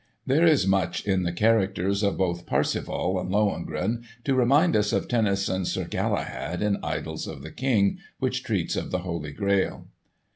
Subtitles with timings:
[0.25, 5.07] There is much in the characters of both Parsifal and Lohengrin to remind us of
[5.07, 9.89] Tennyson's Sir Galahad, in "Idylls of the King," which treats of the Holy Grail.